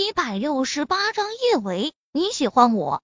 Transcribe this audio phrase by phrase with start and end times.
[0.00, 3.02] 一百六十八章叶维，你喜欢我？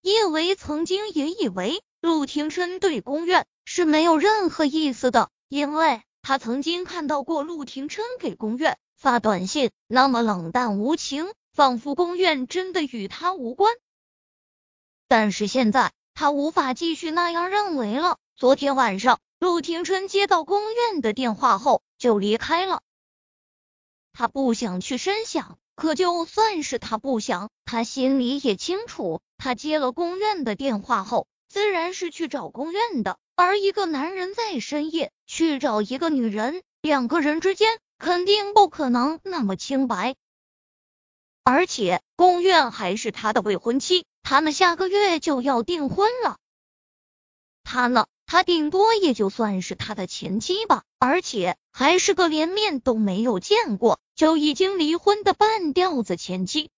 [0.00, 13.76] 叶维曾经也以为陆廷琛对宫苑是没有任何意思的，因为他曾经看到过陆廷琛给宫苑发短信，那么冷淡无情，仿佛宫苑真的与他无关。
[15.06, 18.18] 但是现在他无法继续那样认为了。
[18.34, 22.82] 昨天晚上，陆廷琛接到宫苑的电话后就离开了。
[24.12, 33.18] 他不想去深想，可就算是他不想，他心里也清楚，他接了宫苑的电话后，自然是去找宫苑的。
[33.34, 40.14] 而一个男人在深夜去找一个女人，两个人之间肯定不可能那么清白。
[41.42, 46.36] 而且宫苑还是他的未婚妻，他们下个月就要订婚了。
[47.64, 48.06] 他呢？
[48.24, 56.70] 他顶多也就算是他的前妻吧，而且还是个连面都没有见过就已经离婚的半吊子前妻。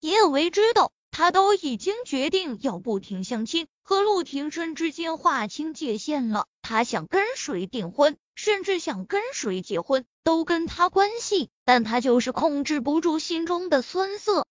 [0.00, 6.46] 叶维知道，他都已经决定要不停相亲，和陆庭深之间划清界限了。
[6.62, 14.46] 他想跟谁订婚，甚至想跟谁结婚，都跟他关系，但他就是控制不住心中的酸涩。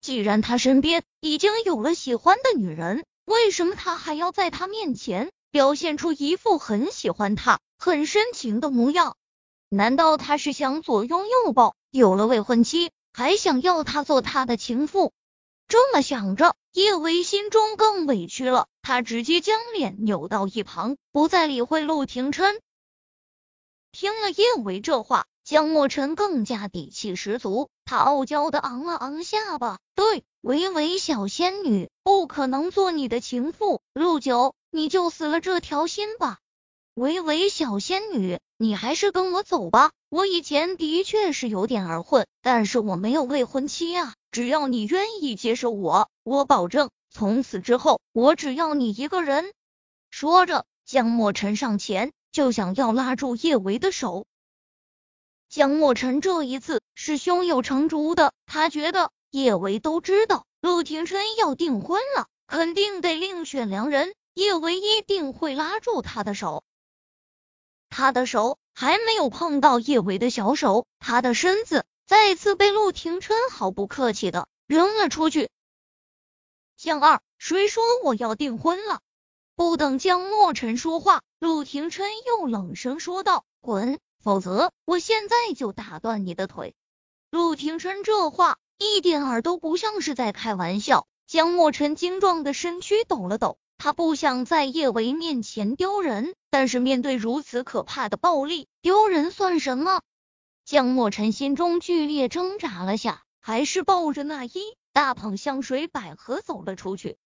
[0.00, 3.04] 既然他身边已经有了喜欢的女人。
[3.26, 9.16] 为什么他还要在他面前表现出一副很喜欢他、很深情的模样？
[9.68, 11.74] 难道他是想左拥右抱？
[11.90, 15.12] 有了未婚妻，还想要他做他的情妇？
[15.68, 18.68] 这么想着，叶维心中更委屈了。
[18.82, 22.60] 他直接将脸扭到一旁，不再理会陆廷琛。
[23.90, 30.24] 听了叶维这话，江莫尘更加底气十足，他傲娇的昂了昂下巴，对。
[30.42, 36.38] 维维小仙女不可能做你的情妇，陆九，你就死了这条心吧。
[36.96, 39.92] 维维小仙女，你还是跟我走吧。
[40.08, 44.14] 我以前的确是有点儿混，但是我没有未婚妻啊。
[44.30, 49.52] 只要你愿意接受我，我保证从此之后我只要你一个人。
[50.10, 54.24] 说着，江莫尘上前就想要拉住叶维的手。
[55.50, 59.10] 江莫尘这一次是胸有成竹的，他觉得。
[59.30, 64.14] 叶维都知道陆廷琛要订婚了，肯定得另选良人。
[64.32, 66.62] 叶维一定会拉住他的手，
[67.98, 75.48] 他的手还没有碰到叶维的小手，他的身子再次被陆廷琛毫不客气的扔了出去。
[76.76, 79.00] 江二，谁说我要订婚了？
[79.54, 86.74] 不等江莫尘说话，陆廷琛又冷声说道：“滚，否则我现在就打断你的腿。”
[87.32, 88.58] 陆廷琛这话。
[88.76, 91.06] 一点儿都不像是在开玩笑。
[91.26, 100.00] 江莫尘精壮的身躯抖了抖，他不想在叶维面前丢人，但是面对如此可怕的暴力，丢人算什么？
[100.64, 104.50] 江莫尘心中剧烈挣扎了下，还是抱着那一
[104.92, 107.16] 大捧香水百合走了出去。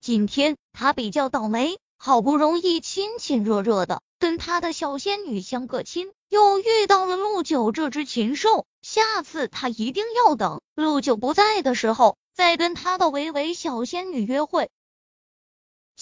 [0.00, 6.12] 今天他比较倒霉，好不容易亲亲热热的跟他的小仙女相个亲。
[6.28, 14.70] 又遇到了陆九这只禽兽，下次他一定要等陆九不在的时候，再跟他的维维小仙女约会。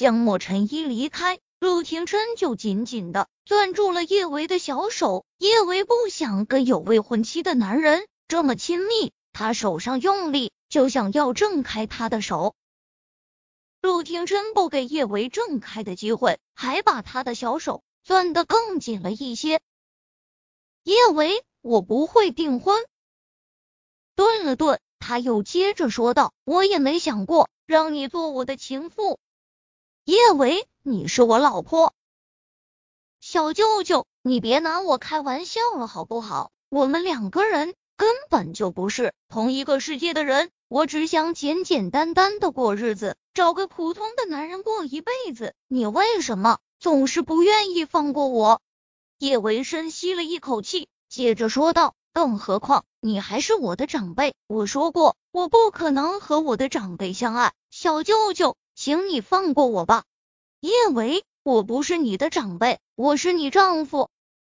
[0.00, 5.27] 江莫尘一离开，陆廷琛就紧紧的攥住了叶维的小手。
[5.37, 12.55] 叶维不想跟有未婚妻的男人这么亲密，他手上用力，就想要挣开他的手。
[13.83, 19.61] 陆廷琛不给叶维挣开的机会，还把他的小手攥得更紧了一些。
[20.82, 22.82] 叶维，我不会订婚。
[24.15, 29.19] 顿了顿，他又接着说道：“我也没想过让你做我的情妇。”
[30.10, 31.94] 叶维，你是我老婆。
[33.21, 36.50] 小舅舅，你别拿我开玩笑了，好不好？
[36.69, 40.50] 我们两个人根本就不是同一个世界的人。
[40.66, 45.54] 我只想简简单单的过日子，找个普通的男人过一辈子。
[45.69, 48.60] 你为什么总是不愿意放过我？
[49.16, 57.52] 叶维深吸了一口气，接着说道：“更何况你还是我的长辈，我说过，我不可能和我的长辈相爱。
[57.70, 60.05] 小舅舅，请你放过我吧。”
[60.61, 64.09] 叶维，我不是你的长辈，我是你丈夫。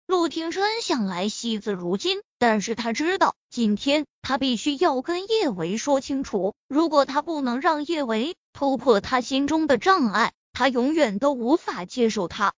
[0.07, 12.55] 陆廷琛想来惜字如金，但是他知道今天他必须要跟叶维说清楚，如果他不能让叶维突破他心中的障碍，他永远都无法接受他。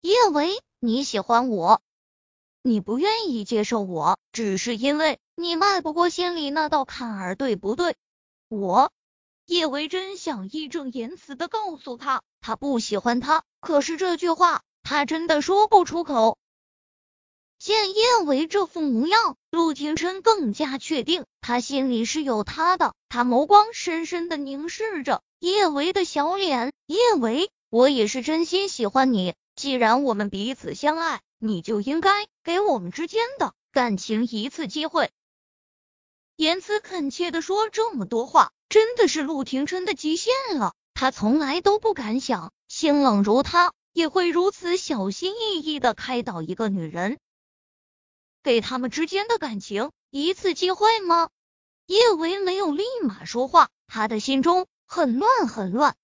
[0.00, 0.58] 叶维。
[0.80, 1.82] 你喜欢我，
[2.62, 7.96] 你不愿意接受我，只是因为你迈不过心里那道坎儿，对不对？
[8.48, 8.90] 我
[9.48, 16.36] 叶维真想义正言辞的告诉他，他不喜欢他，可是这句话他真的说不出口。
[17.58, 22.94] 见叶维这副模样，陆廷琛更加确定他心里是有他的。
[23.08, 26.74] 他眸光深深的凝视着叶维的小脸。
[26.84, 29.34] 叶维，我也是真心喜欢你。
[29.56, 35.10] 既然我们彼此相爱，你就应该给我们之间的感情一次机会。
[36.36, 40.74] 言辞恳切的说这么多话，真的是陆廷琛的极限了。
[40.94, 47.18] 他从来都不敢想，心冷如他也会如此小心翼翼的开导一个女人，
[48.42, 51.28] 给他们之间的感情一次机会吗？
[51.86, 55.96] 叶维没有立马说话，他的心中很乱很乱。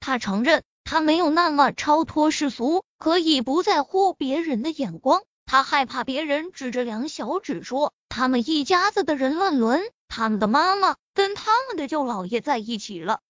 [0.00, 0.64] 他承认。
[0.88, 5.24] 他没有那么超脱世俗，可以不在乎别人的眼光。
[5.44, 13.20] 他害怕别人指着两小指说他们一家子的人乱伦，他们的妈妈跟他们的舅姥爷在一起了。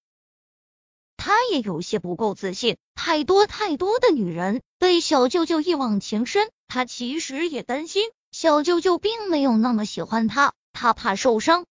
[1.16, 11.64] 他也有些不够自信，太多太多的女人对小舅舅一往情深，他其实也担心小舅舅并没有那么喜欢他，他怕受伤。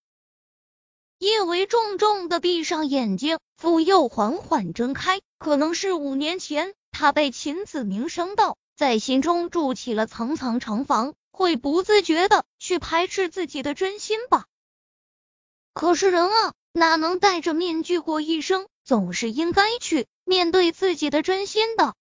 [1.20, 5.22] 叶维重重的闭上眼睛，复又缓缓睁开。
[5.40, 14.46] 可能是五年前他被秦子明伤到，在心中筑起了层层城防，会不自觉的去排斥自己的真心吧。
[15.76, 18.70] 可是人啊，哪能戴着面具过一生？
[18.86, 21.96] 总是应该去面对自己的真心的。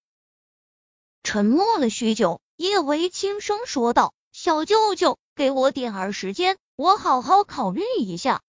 [1.24, 8.42] 沉默了许久，叶维轻声说道：“小舅舅，给我点儿时间，我好好考虑一下。”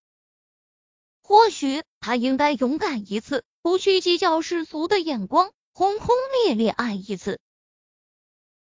[1.23, 7.39] 或许他应该勇敢一次，不去计较世俗的眼光，轰轰烈烈爱一次。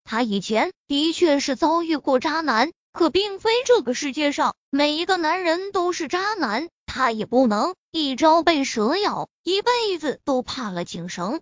[0.05, 11.41] 他以前的确是遭遇过渣男，可并非这个世界上每一个男人都是渣男，他也不能一朝被蛇咬，一辈子都怕了井绳。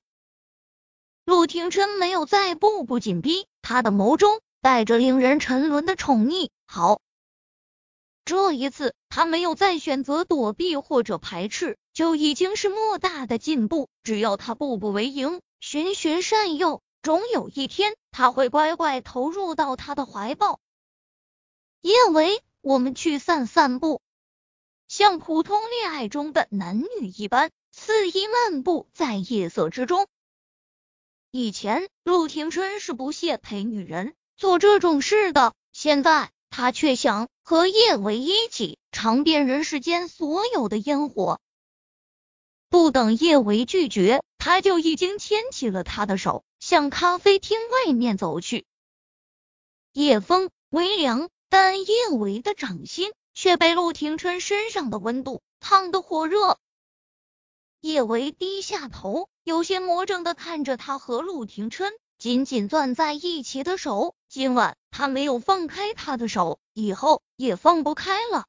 [1.25, 6.50] 陆廷琛没有再步步紧逼，他的眸中带着令人沉沦的宠溺。
[6.67, 7.00] 好。
[8.25, 13.88] 这一次，他没有再选择躲避或者排斥，就已经是莫大的进步。
[14.05, 20.61] 只要他步步为营，循循善诱，总有一天他会乖乖投入到他的怀抱。
[21.82, 24.00] 叶维，我们去散散步，
[24.88, 30.06] 像普通恋爱中的男女一般，肆意漫步在夜色之中。
[31.30, 36.30] 以前，陆廷琛是不屑陪女人做这种事的，现在。
[36.52, 41.40] 他却想和叶维一起尝遍人世间所有的烟火。
[42.68, 48.66] 不等叶维拒绝，他就已经牵起了他的手，向咖啡厅外面走去。
[49.92, 56.56] 夜风微凉，但叶维的掌心却被陆廷琛身上的温度烫得火热。
[57.82, 64.14] 叶维低下头，有些魔怔的看着他和陆廷琛紧紧攥在一起的手。
[64.29, 64.79] 今晚。
[64.93, 68.47] 他没有放开他的手，以后也放不开了。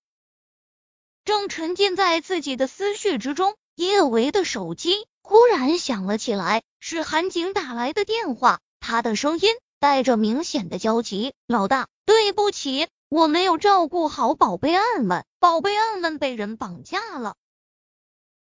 [1.24, 8.60] 正沉浸在自己的思绪之中，叶维的手机忽然响了起来，是韩景打来的电话。
[8.80, 9.50] 他的声音
[9.82, 17.34] 带着明显的焦急：“老大，对不起，我没有照顾好宝贝儿们，宝贝儿们被人绑架了，